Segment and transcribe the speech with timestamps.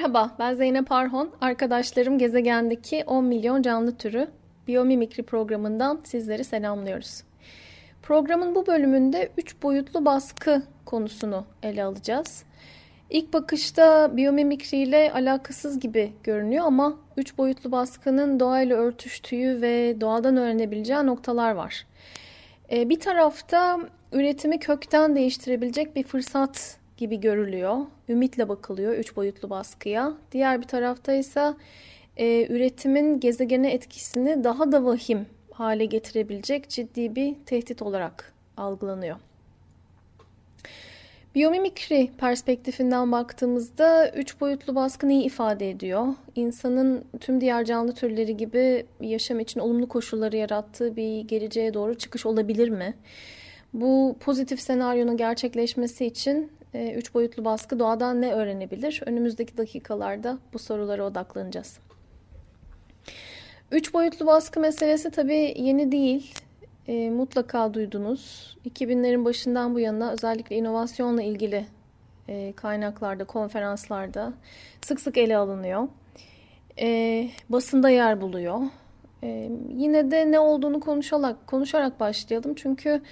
[0.00, 1.30] Merhaba, ben Zeynep Arhon.
[1.40, 4.28] Arkadaşlarım gezegendeki 10 milyon canlı türü
[4.66, 7.22] Biyomimikri programından sizleri selamlıyoruz.
[8.02, 12.44] Programın bu bölümünde 3 boyutlu baskı konusunu ele alacağız.
[13.10, 20.36] İlk bakışta biyomimikri ile alakasız gibi görünüyor ama 3 boyutlu baskının doğayla örtüştüğü ve doğadan
[20.36, 21.86] öğrenebileceği noktalar var.
[22.72, 23.78] Ee, bir tarafta
[24.12, 27.78] üretimi kökten değiştirebilecek bir fırsat gibi görülüyor.
[28.08, 30.12] Ümitle bakılıyor üç boyutlu baskıya.
[30.32, 31.54] Diğer bir tarafta ise
[32.16, 39.16] e, üretimin gezegene etkisini daha da vahim hale getirebilecek ciddi bir tehdit olarak algılanıyor.
[41.34, 46.06] Biyomimikri perspektifinden baktığımızda üç boyutlu baskı neyi ifade ediyor?
[46.36, 52.26] İnsanın tüm diğer canlı türleri gibi yaşam için olumlu koşulları yarattığı bir geleceğe doğru çıkış
[52.26, 52.94] olabilir mi?
[53.72, 59.02] Bu pozitif senaryonun gerçekleşmesi için e, üç boyutlu baskı doğadan ne öğrenebilir?
[59.06, 61.78] Önümüzdeki dakikalarda bu sorulara odaklanacağız.
[63.72, 66.34] Üç boyutlu baskı meselesi tabii yeni değil.
[66.88, 68.56] E, mutlaka duydunuz.
[68.68, 71.66] 2000'lerin başından bu yana özellikle inovasyonla ilgili
[72.28, 74.32] e, kaynaklarda, konferanslarda
[74.82, 75.88] sık sık ele alınıyor.
[76.80, 78.60] E, basında yer buluyor.
[79.22, 82.54] E, yine de ne olduğunu konuşarak, konuşarak başlayalım.
[82.54, 83.02] Çünkü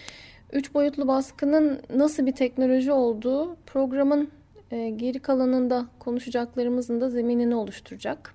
[0.53, 4.31] Üç boyutlu baskının nasıl bir teknoloji olduğu programın
[4.71, 8.35] e, geri kalanında konuşacaklarımızın da zeminini oluşturacak.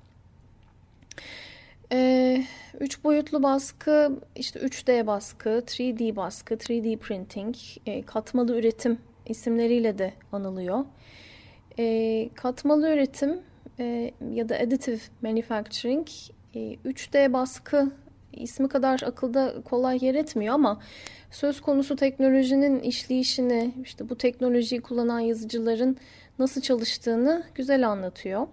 [1.92, 2.44] E,
[2.80, 7.56] üç boyutlu baskı, işte 3D baskı, 3D baskı, 3D printing,
[7.86, 10.86] e, katmalı üretim isimleriyle de anılıyor.
[11.80, 13.42] E, katmalı üretim
[13.80, 16.08] e, ya da additive manufacturing,
[16.56, 17.92] e, 3D baskı
[18.38, 20.82] ismi kadar akılda kolay yer etmiyor ama
[21.32, 25.98] söz konusu teknolojinin işleyişini, işte bu teknolojiyi kullanan yazıcıların
[26.40, 28.48] nasıl çalıştığını güzel anlatıyor.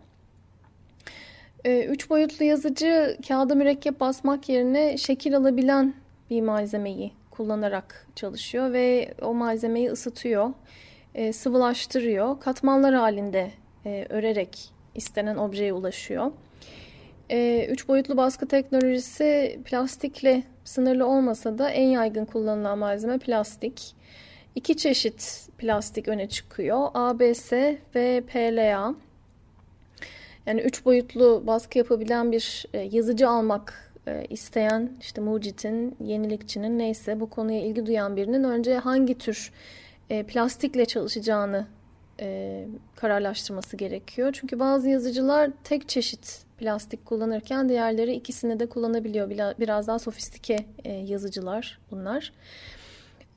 [1.64, 5.94] Ee, üç boyutlu yazıcı kağıda mürekkep basmak yerine şekil alabilen
[6.30, 10.52] bir malzemeyi kullanarak çalışıyor ve o malzemeyi ısıtıyor,
[11.14, 13.50] e, sıvılaştırıyor, katmanlar halinde
[13.86, 16.32] e, örerek istenen objeye ulaşıyor.
[17.30, 23.94] E, üç boyutlu baskı teknolojisi plastikle sınırlı olmasa da en yaygın kullanılan malzeme plastik.
[24.54, 26.88] İki çeşit plastik öne çıkıyor.
[26.94, 27.52] ABS
[27.94, 28.94] ve PLA.
[30.46, 37.20] Yani üç boyutlu baskı yapabilen bir e, yazıcı almak e, isteyen işte mucitin, yenilikçinin neyse
[37.20, 39.52] bu konuya ilgi duyan birinin önce hangi tür
[40.10, 41.66] e, plastikle çalışacağını
[42.96, 44.32] kararlaştırması gerekiyor.
[44.32, 49.30] Çünkü bazı yazıcılar tek çeşit plastik kullanırken diğerleri ikisini de kullanabiliyor.
[49.58, 52.32] Biraz daha sofistike e, yazıcılar bunlar.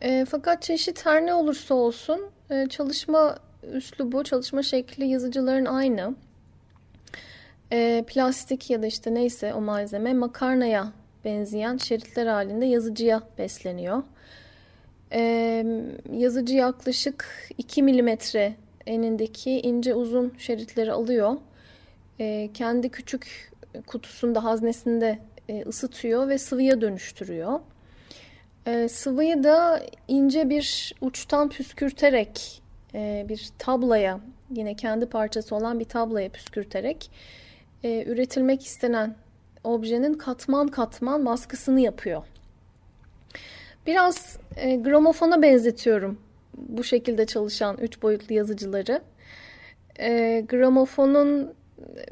[0.02, 3.38] E, fakat çeşit her ne olursa olsun e, çalışma
[3.74, 6.16] üslubu, çalışma şekli yazıcıların aynı.
[8.08, 10.92] Plastik ya da işte neyse o malzeme makarnaya
[11.26, 14.04] benzeyen şeritler halinde yazıcıya besleniyor.
[16.20, 18.56] Yazıcı yaklaşık 2 milimetre
[18.86, 21.36] enindeki ince uzun şeritleri alıyor
[22.20, 23.52] e, kendi küçük
[23.88, 25.20] kutusunda, haznesinde
[25.50, 27.60] e, ısıtıyor ve sıvıya dönüştürüyor.
[28.66, 32.62] E, sıvıyı da ince bir uçtan püskürterek
[32.94, 34.20] e, bir tablaya,
[34.52, 37.12] yine kendi parçası olan bir tablaya püskürterek
[37.84, 39.16] e, üretilmek istenen
[39.64, 42.24] objenin katman katman baskısını yapıyor.
[43.88, 46.20] Biraz e, gramofona benzetiyorum
[46.58, 49.02] bu şekilde çalışan üç boyutlu yazıcıları.
[50.00, 51.54] E, gramofonun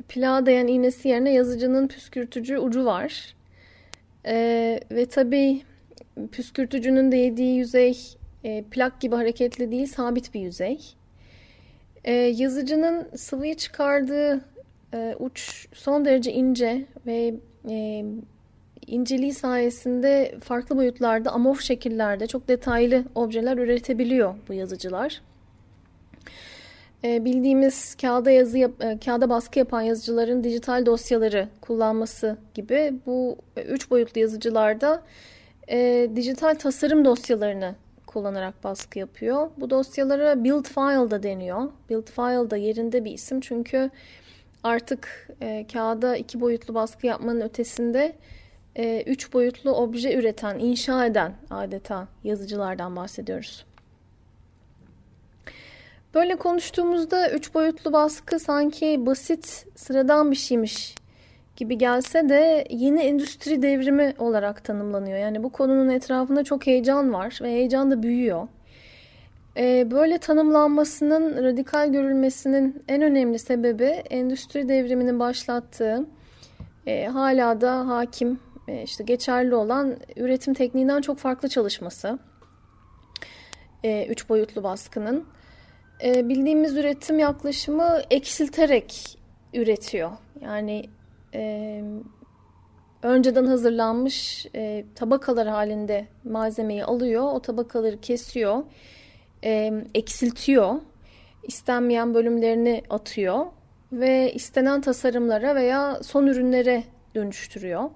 [0.10, 3.36] plağa dayan iğnesi yerine yazıcının püskürtücü ucu var.
[4.26, 5.62] Ee, ve tabii
[6.32, 7.98] püskürtücünün değdiği yüzey
[8.44, 10.80] e, plak gibi hareketli değil, sabit bir yüzey.
[12.04, 14.42] Ee, yazıcının sıvıyı çıkardığı
[14.94, 17.34] e, uç son derece ince ve
[17.70, 18.06] e,
[18.88, 25.22] inceliği sayesinde farklı boyutlarda, amorf şekillerde çok detaylı objeler üretebiliyor bu yazıcılar.
[27.04, 33.38] E, bildiğimiz kağıda yazı yap, e, kağıda baskı yapan yazıcıların dijital dosyaları kullanması gibi bu
[33.68, 35.04] üç boyutlu yazıcılarda
[35.70, 37.76] e, dijital tasarım dosyalarını
[38.08, 39.50] kullanarak baskı yapıyor.
[39.58, 41.72] Bu dosyalara build file da deniyor.
[41.90, 43.90] Build file da yerinde bir isim çünkü
[44.64, 48.16] artık e, kağıda iki boyutlu baskı yapmanın ötesinde
[48.76, 53.66] e, üç boyutlu obje üreten, inşa eden adeta yazıcılardan bahsediyoruz.
[56.14, 60.96] Böyle konuştuğumuzda üç boyutlu baskı sanki basit, sıradan bir şeymiş
[61.56, 65.18] gibi gelse de yeni endüstri devrimi olarak tanımlanıyor.
[65.18, 68.48] Yani bu konunun etrafında çok heyecan var ve heyecan da büyüyor.
[69.58, 76.06] Ee, böyle tanımlanmasının radikal görülmesinin en önemli sebebi endüstri devriminin başlattığı
[76.88, 82.20] e, hala da hakim e, işte geçerli olan üretim tekniğinden çok farklı çalışması.
[83.84, 85.26] E, üç boyutlu baskının.
[86.04, 89.20] E, bildiğimiz üretim yaklaşımı eksilterek
[89.54, 90.12] üretiyor.
[90.42, 90.86] Yani
[91.34, 91.84] e,
[93.04, 98.64] önceden hazırlanmış e, tabakalar halinde malzemeyi alıyor, o tabakaları kesiyor,
[99.44, 100.76] e, eksiltiyor,
[101.44, 103.46] istenmeyen bölümlerini atıyor
[103.92, 106.84] ve istenen tasarımlara veya son ürünlere
[107.16, 107.90] dönüştürüyor.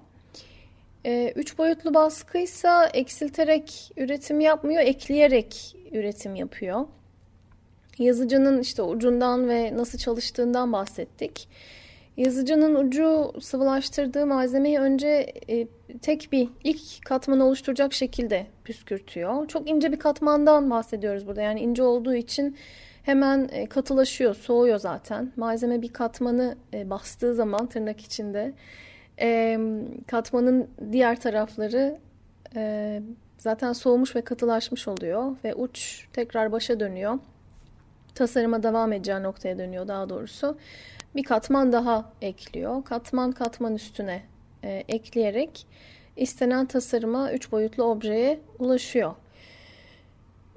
[1.04, 6.86] E, üç boyutlu baskıysa eksilterek üretim yapmıyor, ekleyerek üretim yapıyor.
[7.98, 11.48] Yazıcının işte ucundan ve nasıl çalıştığından bahsettik.
[12.16, 15.66] Yazıcının ucu sıvılaştırdığı malzemeyi önce e,
[16.02, 19.48] tek bir ilk katmanı oluşturacak şekilde püskürtüyor.
[19.48, 21.42] Çok ince bir katmandan bahsediyoruz burada.
[21.42, 22.56] Yani ince olduğu için
[23.02, 25.32] hemen e, katılaşıyor, soğuyor zaten.
[25.36, 28.52] Malzeme bir katmanı e, bastığı zaman tırnak içinde
[29.20, 29.58] e,
[30.06, 31.98] katmanın diğer tarafları
[32.56, 33.02] e,
[33.38, 37.18] zaten soğumuş ve katılaşmış oluyor ve uç tekrar başa dönüyor.
[38.16, 40.56] Tasarıma devam edeceği noktaya dönüyor daha doğrusu
[41.16, 42.84] bir katman daha ekliyor.
[42.84, 44.22] Katman katman üstüne
[44.64, 45.66] e, ekleyerek
[46.16, 49.14] istenen tasarıma üç boyutlu objeye ulaşıyor.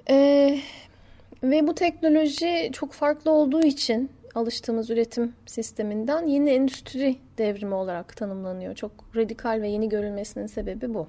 [0.10, 0.60] E,
[1.44, 8.76] ve bu teknoloji çok farklı olduğu için alıştığımız üretim sisteminden yeni endüstri devrimi olarak tanımlanıyor.
[8.76, 11.08] Çok radikal ve yeni görülmesinin sebebi bu.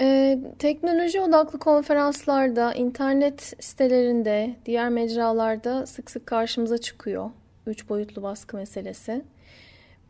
[0.00, 7.30] Ee, teknoloji odaklı konferanslarda, internet sitelerinde, diğer mecralarda sık sık karşımıza çıkıyor.
[7.66, 9.22] Üç boyutlu baskı meselesi.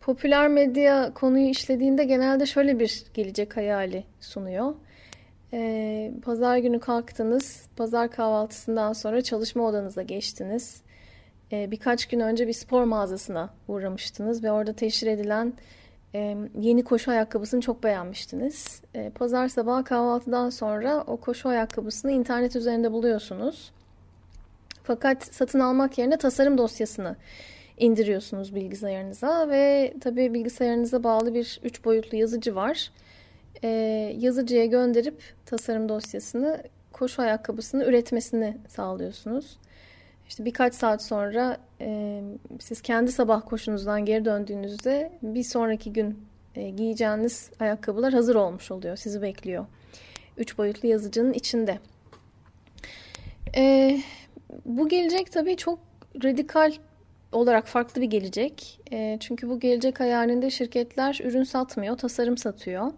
[0.01, 4.75] Popüler medya konuyu işlediğinde genelde şöyle bir gelecek hayali sunuyor.
[5.53, 10.83] Ee, pazar günü kalktınız, pazar kahvaltısından sonra çalışma odanıza geçtiniz.
[11.53, 15.53] Ee, birkaç gün önce bir spor mağazasına uğramıştınız ve orada teşhir edilen
[16.15, 18.83] e, yeni koşu ayakkabısını çok beğenmiştiniz.
[18.95, 23.73] E, pazar sabahı kahvaltıdan sonra o koşu ayakkabısını internet üzerinde buluyorsunuz.
[24.83, 27.17] Fakat satın almak yerine tasarım dosyasını
[27.79, 32.91] indiriyorsunuz bilgisayarınıza ve tabii bilgisayarınıza bağlı bir üç boyutlu yazıcı var.
[33.63, 33.69] E,
[34.19, 36.63] yazıcıya gönderip tasarım dosyasını
[36.93, 39.59] koşu ayakkabısını üretmesini sağlıyorsunuz.
[40.29, 42.23] İşte birkaç saat sonra e,
[42.61, 46.19] siz kendi sabah koşunuzdan geri döndüğünüzde bir sonraki gün
[46.55, 48.97] e, giyeceğiniz ayakkabılar hazır olmuş oluyor.
[48.97, 49.67] Sizi bekliyor.
[50.37, 51.79] Üç boyutlu yazıcının içinde.
[53.57, 53.97] E,
[54.65, 55.79] bu gelecek tabii çok
[56.25, 56.73] radikal
[57.33, 58.81] olarak farklı bir gelecek.
[58.93, 62.93] E, çünkü bu gelecek hayalinde şirketler ürün satmıyor, tasarım satıyor.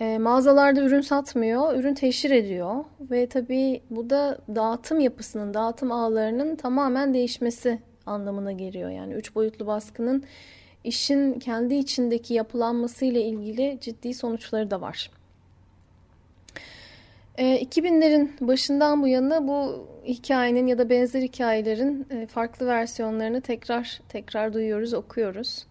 [0.00, 6.56] E, mağazalarda ürün satmıyor, ürün teşhir ediyor ve tabii bu da dağıtım yapısının, dağıtım ağlarının
[6.56, 7.78] tamamen değişmesi
[8.10, 8.90] anlamına geliyor.
[8.90, 10.24] Yani üç boyutlu baskının
[10.84, 15.10] işin kendi içindeki yapılanması ile ilgili ciddi sonuçları da var.
[17.38, 24.00] E, 2000'lerin başından bu yana bu hikayenin ya da benzer hikayelerin e, farklı versiyonlarını tekrar
[24.08, 25.66] tekrar duyuyoruz, okuyoruz.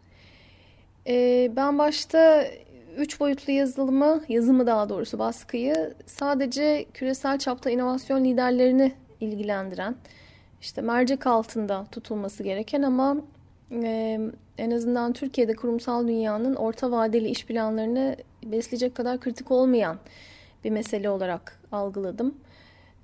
[1.08, 2.46] E, ben başta
[2.98, 9.96] üç boyutlu yazılımı, yazımı daha doğrusu baskıyı sadece küresel çapta inovasyon liderlerini ilgilendiren,
[10.62, 13.18] işte mercek altında tutulması gereken ama
[13.72, 14.20] e,
[14.58, 19.98] en azından Türkiye'de kurumsal dünyanın orta vadeli iş planlarını besleyecek kadar kritik olmayan
[20.63, 22.36] bir mesele olarak algıladım.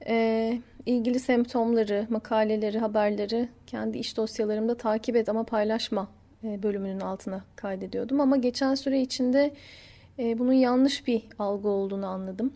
[0.07, 6.07] E, ilgili semptomları, makaleleri, haberleri kendi iş dosyalarımda takip et ama paylaşma
[6.43, 8.21] e, bölümünün altına kaydediyordum.
[8.21, 9.53] Ama geçen süre içinde
[10.19, 12.53] e, bunun yanlış bir algı olduğunu anladım.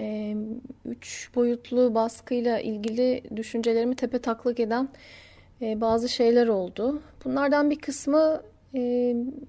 [0.00, 0.36] E,
[0.84, 4.88] üç boyutlu baskıyla ilgili düşüncelerimi tepe taklak eden
[5.60, 7.02] bazı şeyler oldu.
[7.24, 8.42] Bunlardan bir kısmı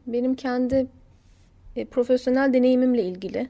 [0.08, 0.88] benim kendi
[1.92, 3.50] profesyonel deneyimimle ilgili.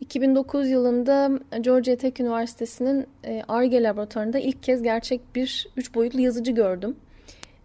[0.00, 3.06] 2009 yılında Georgia Tech Üniversitesi'nin
[3.48, 6.96] ARGE laboratuvarında ilk kez gerçek bir üç boyutlu yazıcı gördüm.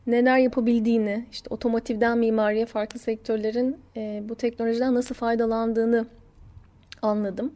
[0.08, 6.06] Neler yapabildiğini, işte otomotivden mimariye farklı sektörlerin e, bu teknolojiden nasıl faydalandığını
[7.02, 7.54] anladım.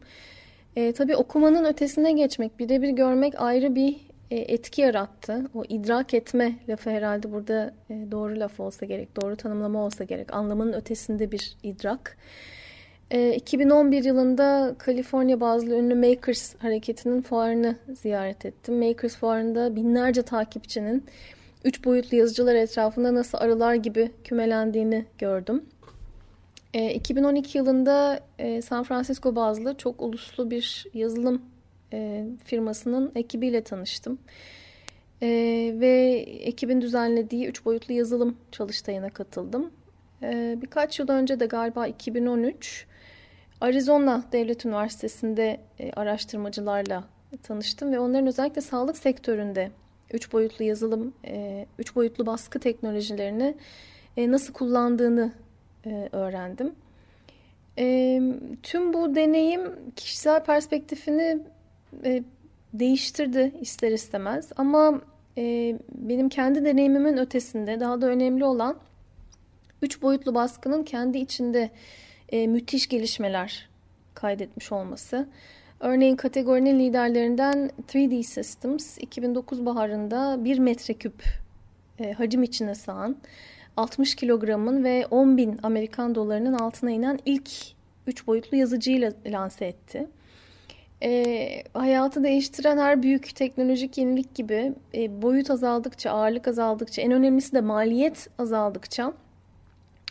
[0.76, 3.96] E, tabii okumanın ötesine geçmek, birebir görmek ayrı bir
[4.32, 5.46] e, etki yarattı.
[5.54, 10.34] O idrak etme lafı herhalde burada e, doğru laf olsa gerek, doğru tanımlama olsa gerek.
[10.34, 12.18] Anlamının ötesinde bir idrak.
[13.12, 18.88] E, 2011 yılında Kaliforniya bazlı ünlü Makers hareketinin fuarını ziyaret ettim.
[18.88, 21.04] Makers fuarında binlerce takipçinin
[21.64, 25.64] üç boyutlu yazıcılar etrafında nasıl arılar gibi kümelendiğini gördüm.
[26.76, 28.20] 2012 yılında
[28.62, 31.42] San Francisco bazlı çok uluslu bir yazılım
[31.94, 34.20] e, firmasının ekibiyle tanıştım.
[35.22, 35.28] E,
[35.80, 39.72] ve ekibin düzenlediği üç boyutlu yazılım çalıştayına katıldım.
[40.24, 42.86] E, birkaç yıl önce de galiba 2013
[43.62, 47.04] Arizona Devlet Üniversitesi'nde e, araştırmacılarla
[47.44, 49.72] tanıştım ve onların özellikle sağlık sektöründe
[50.14, 53.56] üç boyutlu yazılım, e, üç boyutlu baskı teknolojilerini
[54.18, 55.32] e, nasıl kullandığını
[55.86, 56.76] e, öğrendim.
[57.78, 58.20] E,
[58.64, 59.62] tüm bu deneyim
[59.96, 61.40] kişisel perspektifini
[62.06, 62.24] e,
[62.74, 64.52] değiştirdi ister istemez.
[64.58, 65.02] Ama
[65.38, 68.78] e, benim kendi deneyimimin ötesinde daha da önemli olan
[69.82, 71.70] üç boyutlu baskının kendi içinde
[72.32, 73.70] müthiş gelişmeler
[74.14, 75.28] kaydetmiş olması.
[75.80, 81.24] Örneğin kategorinin liderlerinden 3D Systems 2009 baharında 1 metreküp
[82.00, 83.18] e, hacim içine sığan
[83.78, 87.50] 60 kilogramın ve 10 bin Amerikan dolarının altına inen ilk
[88.08, 90.08] 3 boyutlu yazıcıyla lanse etti
[91.04, 97.54] e, hayatı değiştiren her büyük teknolojik yenilik gibi e, boyut azaldıkça, ağırlık azaldıkça, en önemlisi
[97.54, 99.14] de maliyet azaldıkça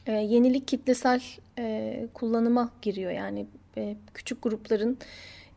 [0.07, 1.23] e, yenilik kitlesel
[1.59, 3.11] e, kullanıma giriyor.
[3.13, 4.99] Yani e, küçük grupların,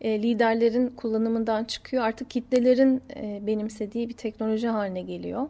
[0.01, 2.03] e, liderlerin kullanımından çıkıyor.
[2.03, 5.47] Artık kitlelerin e, benimsediği bir teknoloji haline geliyor.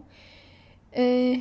[0.95, 1.35] E,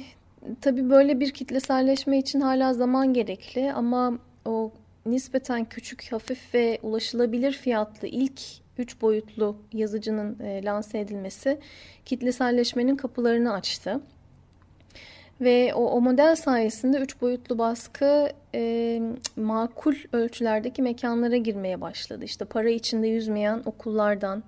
[0.61, 4.73] tabii böyle bir kitleselleşme için hala zaman gerekli ama o
[5.07, 8.41] nispeten küçük, hafif ve ulaşılabilir fiyatlı ilk
[8.79, 11.59] üç boyutlu yazıcının e, lanse edilmesi
[12.05, 14.01] kitleselleşmenin kapılarını açtı.
[15.41, 19.03] Ve o, o model sayesinde üç boyutlu baskı e,
[19.37, 22.25] makul ölçülerdeki mekanlara girmeye başladı.
[22.25, 24.43] İşte para içinde yüzmeyen okullardan,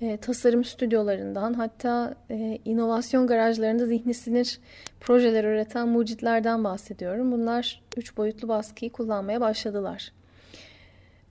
[0.00, 4.60] e, tasarım stüdyolarından hatta e, inovasyon garajlarında zihni sinir
[5.00, 7.32] projeler üreten mucitlerden bahsediyorum.
[7.32, 10.12] Bunlar üç boyutlu baskıyı kullanmaya başladılar.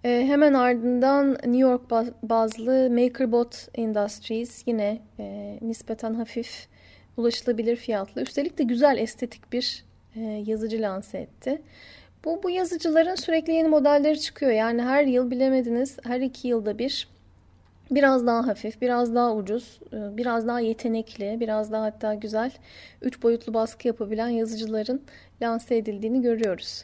[0.03, 1.91] E, hemen ardından New York
[2.23, 6.67] bazlı MakerBot Industries yine e, nispeten hafif
[7.17, 11.61] ulaşılabilir fiyatlı üstelik de güzel estetik bir e, yazıcı lanse etti.
[12.25, 14.51] Bu, bu yazıcıların sürekli yeni modelleri çıkıyor.
[14.51, 17.12] Yani her yıl bilemediniz her iki yılda bir
[17.95, 22.51] biraz daha hafif, biraz daha ucuz, e, biraz daha yetenekli, biraz daha hatta güzel
[23.01, 25.01] üç boyutlu baskı yapabilen yazıcıların
[25.41, 26.83] lanse edildiğini görüyoruz.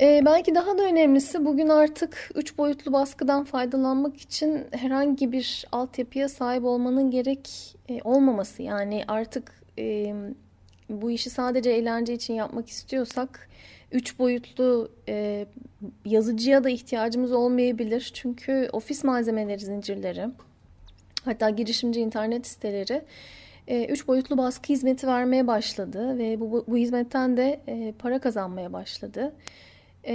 [0.00, 6.28] Ee, belki daha da önemlisi bugün artık üç boyutlu baskıdan faydalanmak için herhangi bir altyapıya
[6.28, 8.62] sahip olmanın gerek e, olmaması.
[8.62, 10.14] Yani artık e,
[10.90, 13.48] bu işi sadece eğlence için yapmak istiyorsak
[13.94, 15.46] üç boyutlu e,
[16.04, 18.10] yazıcıya da ihtiyacımız olmayabilir.
[18.14, 20.26] Çünkü ofis malzemeleri zincirleri
[21.24, 23.02] hatta girişimci internet siteleri
[23.68, 28.18] e, üç boyutlu baskı hizmeti vermeye başladı ve bu, bu, bu hizmetten de e, para
[28.18, 29.32] kazanmaya başladı.
[30.04, 30.14] E,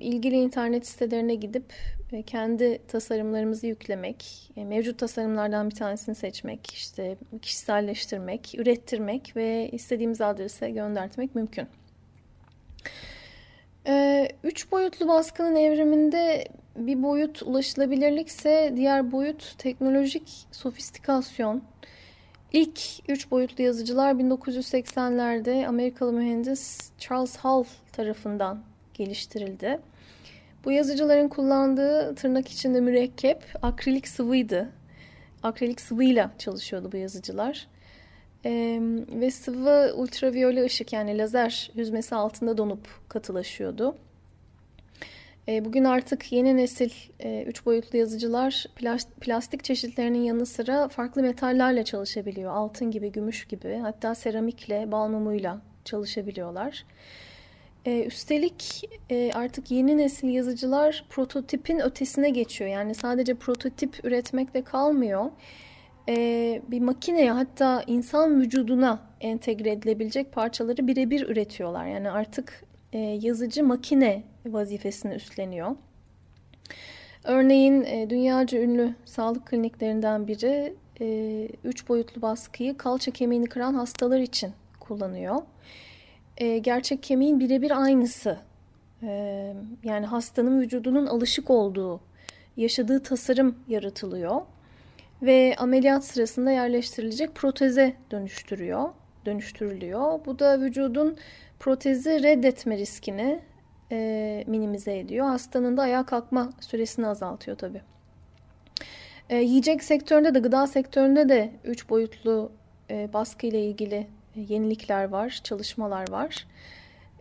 [0.00, 1.72] ilgili internet sitelerine gidip
[2.12, 10.20] e, kendi tasarımlarımızı yüklemek, e, mevcut tasarımlardan bir tanesini seçmek, işte kişiselleştirmek, ürettirmek ve istediğimiz
[10.20, 11.66] adrese göndertmek mümkün.
[13.86, 21.62] Ee, üç boyutlu baskının evriminde bir boyut ulaşılabilirlikse diğer boyut teknolojik sofistikasyon.
[22.52, 28.62] İlk üç boyutlu yazıcılar 1980'lerde Amerikalı mühendis Charles Hull tarafından
[28.94, 29.80] geliştirildi.
[30.64, 34.68] Bu yazıcıların kullandığı tırnak içinde mürekkep akrilik sıvıydı.
[35.42, 37.66] Akrilik sıvıyla çalışıyordu bu yazıcılar.
[38.44, 43.96] E, ve sıvı ultraviyole ışık yani lazer hüzmesi altında donup katılaşıyordu.
[45.48, 48.66] E, bugün artık yeni nesil e, üç boyutlu yazıcılar
[49.20, 52.52] plastik çeşitlerinin yanı sıra farklı metallerle çalışabiliyor.
[52.52, 56.84] Altın gibi, gümüş gibi hatta seramikle, bal mumuyla çalışabiliyorlar.
[57.86, 62.70] E, üstelik e, artık yeni nesil yazıcılar prototipin ötesine geçiyor.
[62.70, 65.30] Yani sadece prototip üretmekle kalmıyor
[66.08, 71.86] e, bir makineye hatta insan vücuduna entegre edilebilecek parçaları birebir üretiyorlar.
[71.86, 75.76] Yani artık e, yazıcı makine vazifesini üstleniyor.
[77.24, 84.20] Örneğin e, dünyaca ünlü sağlık kliniklerinden biri e, üç boyutlu baskıyı kalça kemiğini kıran hastalar
[84.20, 85.42] için kullanıyor.
[86.36, 88.38] E, gerçek kemiğin birebir aynısı.
[89.02, 89.52] E,
[89.84, 92.00] yani hastanın vücudunun alışık olduğu,
[92.56, 94.40] yaşadığı tasarım yaratılıyor
[95.26, 98.88] ve ameliyat sırasında yerleştirilecek proteze dönüştürüyor,
[99.26, 100.24] dönüştürülüyor.
[100.26, 101.16] Bu da vücudun
[101.58, 103.40] protezi reddetme riskini
[103.92, 105.26] e, minimize ediyor.
[105.26, 107.82] Hastanın da ayağa kalkma süresini azaltıyor tabii.
[109.30, 112.52] E, yiyecek sektöründe de gıda sektöründe de üç boyutlu
[112.90, 116.46] e, baskı ile ilgili e, yenilikler var, çalışmalar var.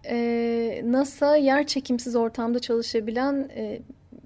[0.05, 3.81] E, NASA yer çekimsiz ortamda çalışabilen e,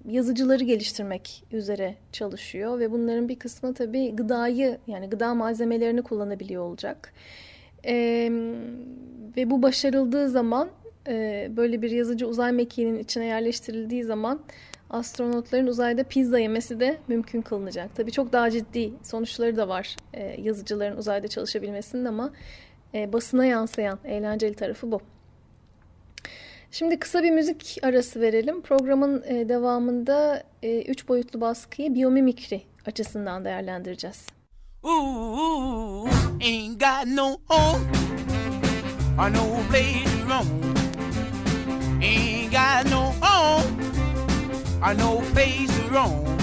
[0.07, 7.13] yazıcıları geliştirmek üzere çalışıyor ve bunların bir kısmı tabii gıdayı yani gıda malzemelerini kullanabiliyor olacak.
[7.85, 7.93] E,
[9.37, 10.69] ve bu başarıldığı zaman
[11.07, 14.39] e, böyle bir yazıcı uzay mekiğinin içine yerleştirildiği zaman
[14.89, 17.95] astronotların uzayda pizza yemesi de mümkün kılınacak.
[17.95, 22.33] Tabii çok daha ciddi sonuçları da var e, yazıcıların uzayda çalışabilmesinin ama
[22.93, 25.01] e, basına yansıyan eğlenceli tarafı bu.
[26.71, 28.61] Şimdi kısa bir müzik arası verelim.
[28.61, 34.25] Programın e, devamında e, üç boyutlu baskıyı biyomimikri açısından değerlendireceğiz.
[34.83, 36.07] Ooh,
[36.41, 37.85] ain't got no home
[39.19, 40.47] or no place to roam.
[42.01, 43.81] Ain't got no home
[44.81, 46.37] or no place to roam.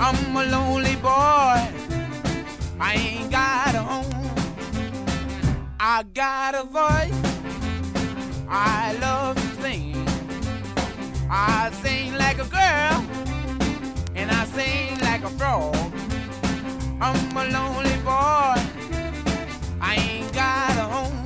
[0.00, 1.60] I'm a lonely boy.
[2.80, 4.04] I ain't got a home.
[5.80, 7.29] I got a voice.
[8.52, 9.94] I love to sing.
[11.30, 13.04] I sing like a girl,
[14.16, 15.76] and I sing like a frog.
[17.00, 18.58] I'm a lonely boy.
[19.80, 21.20] I ain't got a home.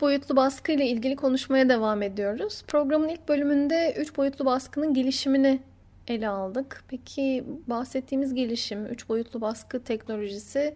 [0.00, 2.62] Boyutlu baskı ile ilgili konuşmaya devam ediyoruz.
[2.66, 5.60] Programın ilk bölümünde üç boyutlu baskının gelişimini
[6.08, 6.84] ele aldık.
[6.88, 10.74] Peki bahsettiğimiz gelişim, üç boyutlu baskı teknolojisi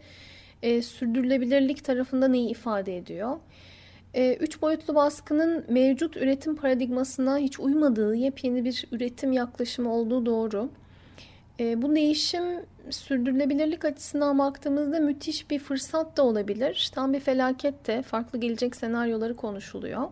[0.63, 3.37] e, sürdürülebilirlik tarafında neyi ifade ediyor?
[4.15, 10.71] E, üç boyutlu baskının mevcut üretim paradigmasına hiç uymadığı yepyeni bir üretim yaklaşımı olduğu doğru.
[11.61, 12.43] E, bu değişim
[12.91, 16.91] sürdürülebilirlik açısından baktığımızda müthiş bir fırsat da olabilir.
[16.95, 20.09] Tam bir felaket de farklı gelecek senaryoları konuşuluyor.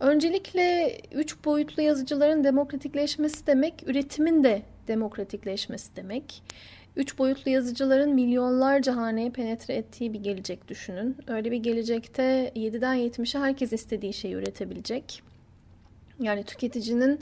[0.00, 6.42] Öncelikle üç boyutlu yazıcıların demokratikleşmesi demek, üretimin de demokratikleşmesi demek.
[6.96, 11.16] Üç boyutlu yazıcıların milyonlarca haneye penetre ettiği bir gelecek düşünün.
[11.26, 15.22] Öyle bir gelecekte 7'den 70'e herkes istediği şeyi üretebilecek.
[16.20, 17.20] Yani tüketicinin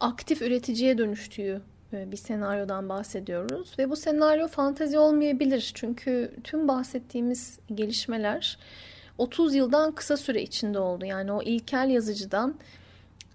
[0.00, 1.62] aktif üreticiye dönüştüğü
[1.92, 8.58] bir senaryodan bahsediyoruz ve bu senaryo fantezi olmayabilir çünkü tüm bahsettiğimiz gelişmeler
[9.18, 11.04] 30 yıldan kısa süre içinde oldu.
[11.04, 12.54] Yani o ilkel yazıcıdan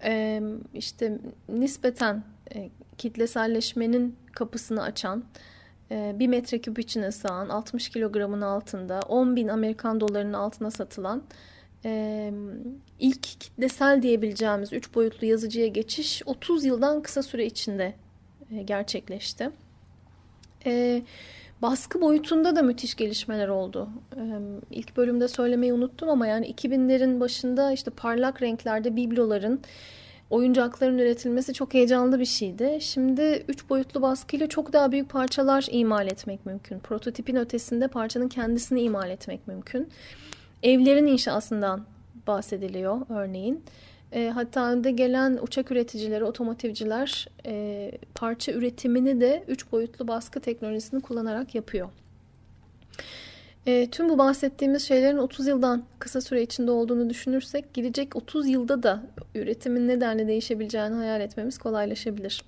[0.04, 0.42] e,
[0.74, 1.18] işte
[1.48, 2.22] nispeten
[2.54, 5.24] e, kitleselleşmenin kapısını açan
[5.90, 11.22] bir metreküp içine sığan 60 kilogramın altında 10 bin Amerikan dolarının altına satılan
[11.84, 12.32] e,
[12.98, 18.07] ilk kitlesel diyebileceğimiz üç boyutlu yazıcıya geçiş 30 yıldan kısa süre içinde e,
[18.64, 19.50] gerçekleşti.
[20.66, 21.02] E,
[21.62, 23.88] baskı boyutunda da müthiş gelişmeler oldu.
[24.16, 24.22] E,
[24.70, 29.60] ilk bölümde söylemeyi unuttum ama yani 2000'lerin başında işte parlak renklerde bibloların
[30.30, 32.78] oyuncakların üretilmesi çok heyecanlı bir şeydi.
[32.80, 36.78] Şimdi 3 boyutlu baskıyla çok daha büyük parçalar imal etmek mümkün.
[36.78, 39.88] Prototipin ötesinde parçanın kendisini imal etmek mümkün.
[40.62, 41.84] Evlerin inşasından
[42.26, 43.64] bahsediliyor örneğin.
[44.12, 51.00] E, hatta önde gelen uçak üreticileri, otomotivciler e, parça üretimini de 3 boyutlu baskı teknolojisini
[51.00, 51.88] kullanarak yapıyor.
[53.66, 58.82] E, tüm bu bahsettiğimiz şeylerin 30 yıldan kısa süre içinde olduğunu düşünürsek gelecek 30 yılda
[58.82, 59.02] da
[59.34, 62.42] üretimin nedenle değişebileceğini hayal etmemiz kolaylaşabilir.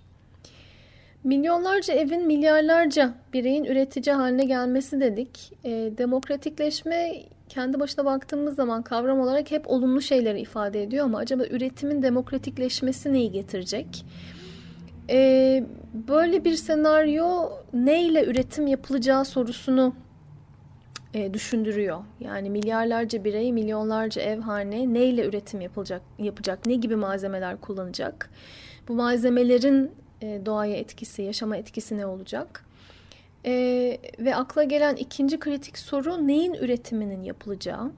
[1.24, 5.52] Milyonlarca evin milyarlarca bireyin üretici haline gelmesi dedik.
[5.64, 11.44] E, demokratikleşme kendi başına baktığımız zaman kavram olarak hep olumlu şeyleri ifade ediyor ama acaba
[11.44, 14.04] üretimin demokratikleşmesi neyi getirecek?
[15.10, 15.64] E,
[16.08, 19.94] böyle bir senaryo neyle üretim yapılacağı sorusunu
[21.14, 21.98] e, düşündürüyor.
[22.20, 28.30] Yani milyarlarca birey, milyonlarca ev hane neyle üretim yapılacak, yapacak, ne gibi malzemeler kullanacak?
[28.88, 32.64] Bu malzemelerin e, doğaya etkisi, yaşama etkisi ne olacak?
[33.46, 37.92] E, ve akla gelen ikinci kritik soru neyin üretiminin yapılacağı?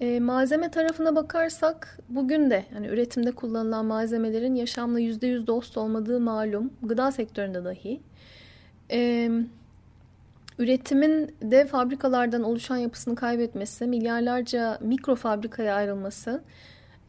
[0.00, 6.20] E, malzeme tarafına bakarsak bugün de yani üretimde kullanılan malzemelerin yaşamla yüzde yüz dost olmadığı
[6.20, 6.70] malum.
[6.82, 8.00] Gıda sektöründe dahi.
[8.90, 9.46] Evet
[10.58, 16.42] Üretimin de fabrikalardan oluşan yapısını kaybetmesi, milyarlarca mikro fabrikaya ayrılması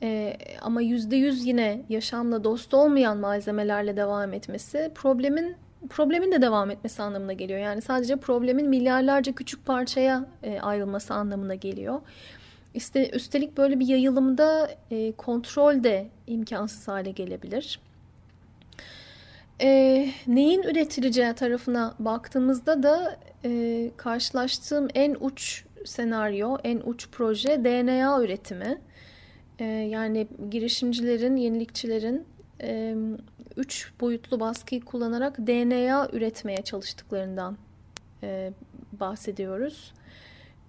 [0.02, 5.56] e, ama yüzde yüz yine yaşamla dost olmayan malzemelerle devam etmesi problemin
[5.89, 7.60] problemin de devam etmesi anlamına geliyor.
[7.60, 12.02] Yani sadece problemin milyarlarca küçük parçaya e, ayrılması anlamına geliyor.
[12.74, 17.80] İşte üstelik böyle bir yayılımda e, kontrol de imkansız hale gelebilir.
[19.62, 28.22] E, neyin üretileceği tarafına baktığımızda da e, karşılaştığım en uç senaryo, en uç proje DNA
[28.22, 28.82] üretimi.
[29.60, 32.26] E, yani girişimcilerin, yenilikçilerin
[32.62, 32.95] e,
[33.58, 37.58] üç boyutlu baskıyı kullanarak DNA üretmeye çalıştıklarından
[38.24, 38.52] e,
[38.91, 39.93] bahsediyoruz.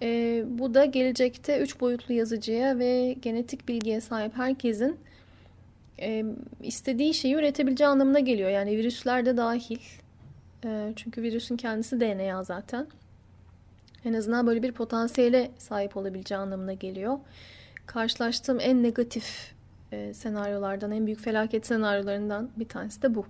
[0.02, 4.96] E, bu da gelecekte üç boyutlu yazıcıya ve genetik bilgiye sahip herkesin
[6.00, 6.24] e,
[6.62, 8.50] istediği şeyi üretebileceği anlamına geliyor.
[8.50, 9.80] Yani virüsler de dahil.
[10.64, 12.86] E, çünkü virüsün kendisi DNA zaten.
[14.04, 17.18] En azından böyle bir potansiyele sahip olabileceği anlamına geliyor.
[17.86, 19.54] Karşılaştığım en negatif
[19.92, 23.26] e, senaryolardan, en büyük felaket senaryolarından bir tanesi de bu.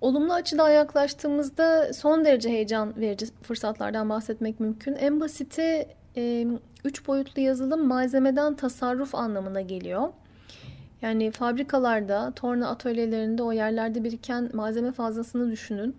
[0.00, 4.94] Olumlu açıdan yaklaştığımızda son derece heyecan verici fırsatlardan bahsetmek mümkün.
[4.94, 6.46] En basiti e,
[6.84, 10.08] üç boyutlu yazılım malzemeden tasarruf anlamına geliyor.
[11.02, 15.96] Yani fabrikalarda, torna atölyelerinde o yerlerde biriken malzeme fazlasını düşünün.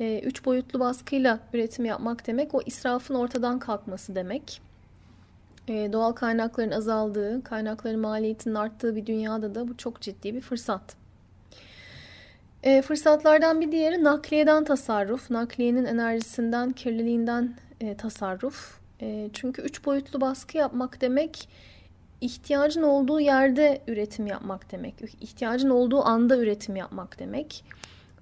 [0.00, 4.67] E, üç boyutlu baskıyla üretim yapmak demek o israfın ortadan kalkması demek.
[5.68, 10.96] E, doğal kaynakların azaldığı, kaynakların maliyetinin arttığı bir dünyada da bu çok ciddi bir fırsat.
[12.62, 15.30] E, fırsatlardan bir diğeri nakliyeden tasarruf.
[15.30, 18.78] Nakliyenin enerjisinden, kirliliğinden e, tasarruf.
[19.00, 21.48] E, çünkü üç boyutlu baskı yapmak demek
[22.20, 24.94] ihtiyacın olduğu yerde üretim yapmak demek.
[25.20, 27.64] İhtiyacın olduğu anda üretim yapmak demek.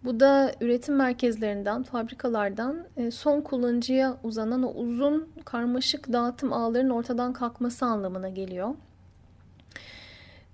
[0.06, 7.32] Bu da üretim merkezlerinden, fabrikalardan e, son kullanıcıya uzanan o uzun karmaşık dağıtım ağlarının ortadan
[7.32, 8.74] kalkması anlamına geliyor.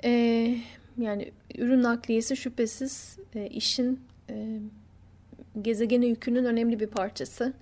[0.04, 0.10] E,
[0.98, 4.00] yani ürün nakliyesi şüphesiz e, işin
[5.62, 7.52] gezegene yükünün önemli bir parçası.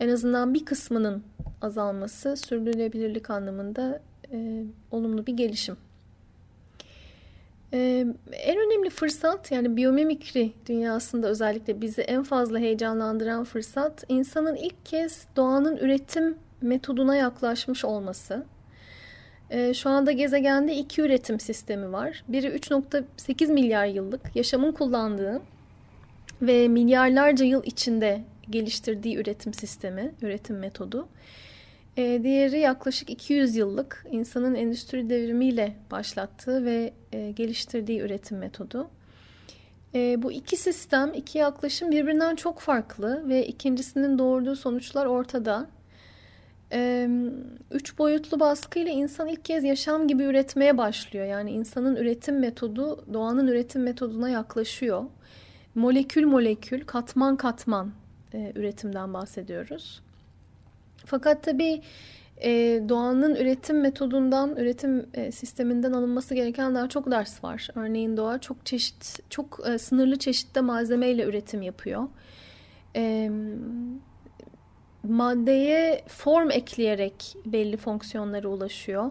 [0.00, 1.22] En azından bir kısmının
[1.62, 4.00] azalması sürdürülebilirlik anlamında
[4.90, 5.76] olumlu bir gelişim.
[7.72, 15.26] En önemli fırsat yani biyomimikri dünyasında özellikle bizi en fazla heyecanlandıran fırsat insanın ilk kez
[15.36, 18.44] doğanın üretim metoduna yaklaşmış olması.
[19.50, 22.24] Ee, şu anda gezegende iki üretim sistemi var.
[22.28, 25.42] Biri 3.8 milyar yıllık yaşamın kullandığı
[26.42, 31.08] ve milyarlarca yıl içinde geliştirdiği üretim sistemi, üretim metodu.
[31.96, 38.90] E, diğeri yaklaşık 200 yıllık insanın endüstri devrimiyle başlattığı ve e, geliştirdiği üretim metodu.
[39.94, 45.66] E, bu iki sistem, iki yaklaşım birbirinden çok farklı ve ikincisinin doğurduğu sonuçlar ortada.
[46.72, 47.08] E,
[47.70, 51.26] üç boyutlu baskıyla insan ilk kez yaşam gibi üretmeye başlıyor.
[51.26, 55.04] Yani insanın üretim metodu doğanın üretim metoduna yaklaşıyor.
[55.74, 57.92] Molekül molekül, katman katman
[58.34, 60.05] e, üretimden bahsediyoruz.
[61.06, 61.82] Fakat tabii
[62.42, 67.68] e, doğanın üretim metodundan, üretim e, sisteminden alınması gereken daha çok ders var.
[67.74, 72.08] Örneğin doğa çok çeşit, çok e, sınırlı çeşitte malzemeyle üretim yapıyor.
[72.96, 73.30] E,
[75.02, 79.10] maddeye form ekleyerek belli fonksiyonlara ulaşıyor.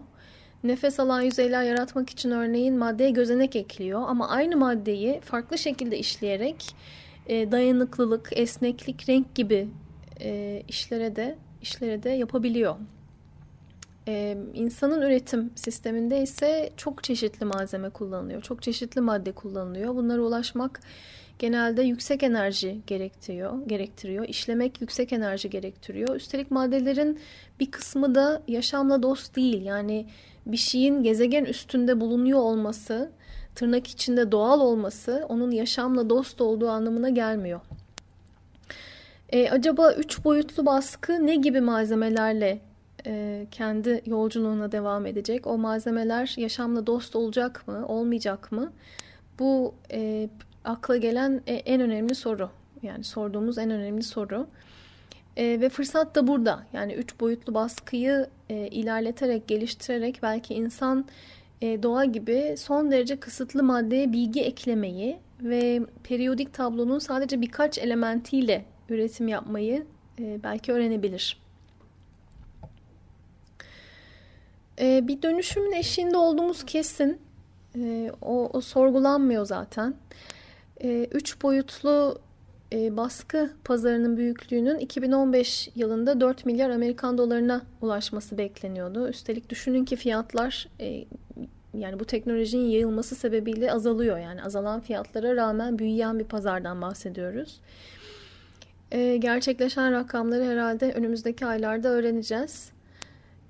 [0.64, 6.74] Nefes alan yüzeyler yaratmak için örneğin maddeye gözenek ekliyor ama aynı maddeyi farklı şekilde işleyerek
[7.26, 9.68] e, dayanıklılık, esneklik, renk gibi
[10.20, 12.76] e, işlere de işlere de yapabiliyor.
[14.08, 18.42] Ee, insanın üretim sisteminde ise çok çeşitli malzeme kullanılıyor.
[18.42, 19.94] Çok çeşitli madde kullanılıyor.
[19.94, 20.80] Bunlara ulaşmak
[21.38, 24.28] genelde yüksek enerji gerektiriyor, gerektiriyor.
[24.28, 26.16] İşlemek yüksek enerji gerektiriyor.
[26.16, 27.18] Üstelik maddelerin
[27.60, 29.62] bir kısmı da yaşamla dost değil.
[29.62, 30.06] Yani
[30.46, 33.10] bir şeyin gezegen üstünde bulunuyor olması,
[33.54, 37.60] tırnak içinde doğal olması onun yaşamla dost olduğu anlamına gelmiyor.
[39.32, 42.60] E, acaba üç boyutlu baskı ne gibi malzemelerle
[43.06, 45.46] e, kendi yolculuğuna devam edecek?
[45.46, 48.72] O malzemeler yaşamla dost olacak mı, olmayacak mı?
[49.38, 50.28] Bu e,
[50.64, 52.50] akla gelen e, en önemli soru.
[52.82, 54.46] Yani sorduğumuz en önemli soru.
[55.36, 56.66] E, ve fırsat da burada.
[56.72, 61.04] Yani üç boyutlu baskıyı e, ilerleterek, geliştirerek belki insan
[61.60, 68.64] e, doğa gibi son derece kısıtlı maddeye bilgi eklemeyi ve periyodik tablonun sadece birkaç elementiyle
[68.88, 69.86] üretim yapmayı
[70.18, 71.40] e, belki öğrenebilir.
[74.80, 77.20] E, bir dönüşümün eşiğinde olduğumuz kesin.
[77.76, 79.94] E, o, o sorgulanmıyor zaten.
[81.12, 82.18] Üç boyutlu
[82.72, 89.08] baskı pazarının büyüklüğünün 2015 yılında 4 milyar Amerikan dolarına ulaşması bekleniyordu.
[89.08, 90.68] Üstelik düşünün ki fiyatlar
[91.74, 94.18] yani bu teknolojinin yayılması sebebiyle azalıyor.
[94.18, 97.60] Yani azalan fiyatlara rağmen büyüyen bir pazardan bahsediyoruz.
[98.92, 102.70] E, gerçekleşen rakamları herhalde önümüzdeki aylarda öğreneceğiz.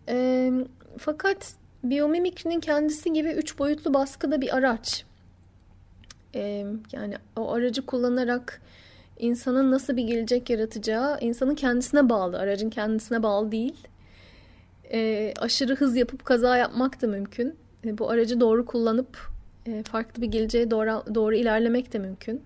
[0.09, 0.51] E,
[0.99, 5.05] fakat biyomimikrinin kendisi gibi üç boyutlu baskı da bir araç.
[6.35, 8.62] E, yani o aracı kullanarak
[9.18, 12.38] insanın nasıl bir gelecek yaratacağı insanın kendisine bağlı.
[12.38, 13.77] Aracın kendisine bağlı değil.
[14.92, 17.55] E, aşırı hız yapıp kaza yapmak da mümkün.
[17.85, 19.31] E, bu aracı doğru kullanıp
[19.66, 22.42] e, farklı bir geleceğe doğru, doğru ilerlemek de mümkün.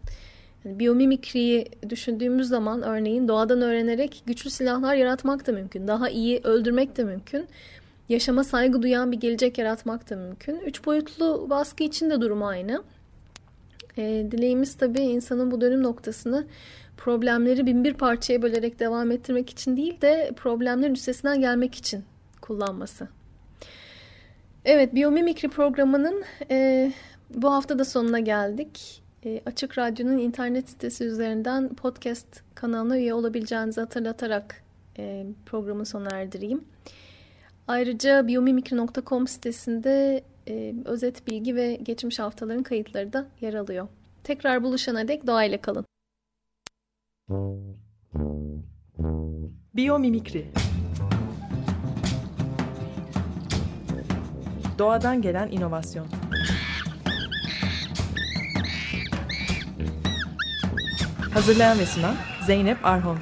[0.64, 5.88] Yani biyomimikriyi düşündüğümüz zaman örneğin doğadan öğrenerek güçlü silahlar yaratmak da mümkün.
[5.88, 7.46] Daha iyi öldürmek de mümkün.
[8.09, 10.61] Yaşama saygı duyan bir gelecek yaratmak da mümkün.
[10.61, 12.83] Üç boyutlu baskı için de durum aynı.
[13.96, 16.46] E, dileğimiz tabii insanın bu dönüm noktasını
[16.96, 22.05] problemleri bin bir parçaya bölerek devam ettirmek için değil de problemlerin üstesinden gelmek için
[22.40, 23.09] kullanması.
[24.64, 26.92] Evet, biyomimikri programının e,
[27.35, 29.03] bu hafta da sonuna geldik.
[29.25, 34.63] E, Açık Radyo'nun internet sitesi üzerinden podcast kanalına üye olabileceğinizi hatırlatarak
[34.99, 36.65] e, programın sona erdireyim.
[37.69, 43.89] Ayrıca biyomimikri.com sitesinde e, özet bilgi ve geçmiş haftaların kayıtları da yer alıyor.
[44.25, 45.85] Tekrar buluşana dek doğayla kalın.
[49.75, 50.47] Biyomimikri
[54.79, 56.07] Doğadan gelen inovasyon
[61.35, 62.16] Hazırlayan ve sunan
[62.47, 63.19] Zeynep Arhon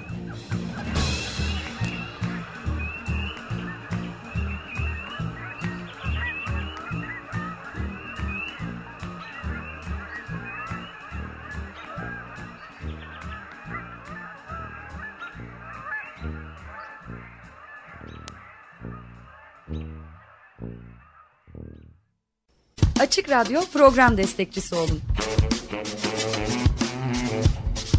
[23.01, 25.01] Açık Radyo program destekçisi olun.